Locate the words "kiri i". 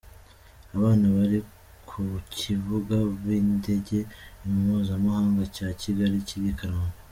6.27-6.57